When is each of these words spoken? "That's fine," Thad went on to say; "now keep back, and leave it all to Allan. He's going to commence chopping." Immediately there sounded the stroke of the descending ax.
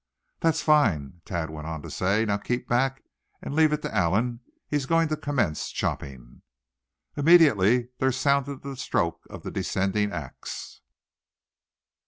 "That's 0.39 0.63
fine," 0.63 1.21
Thad 1.27 1.51
went 1.51 1.67
on 1.67 1.83
to 1.83 1.91
say; 1.91 2.25
"now 2.25 2.37
keep 2.37 2.67
back, 2.67 3.03
and 3.39 3.53
leave 3.53 3.71
it 3.71 3.85
all 3.85 3.91
to 3.91 3.95
Allan. 3.95 4.39
He's 4.67 4.87
going 4.87 5.09
to 5.09 5.15
commence 5.15 5.69
chopping." 5.69 6.41
Immediately 7.15 7.89
there 7.99 8.11
sounded 8.11 8.63
the 8.63 8.75
stroke 8.75 9.27
of 9.29 9.43
the 9.43 9.51
descending 9.51 10.11
ax. 10.11 10.81